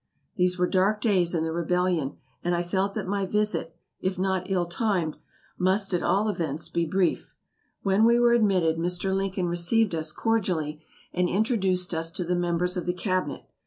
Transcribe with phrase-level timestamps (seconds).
[0.35, 4.49] These were dark days in the rebellion and I felt that my visit, if not
[4.49, 5.15] ill timed,
[5.59, 7.35] must at all events be brief.
[7.83, 9.15] When we were admitted Mr.
[9.15, 10.83] Lincoln received us cordially,
[11.13, 13.43] and introduced us to the members of the cabinet.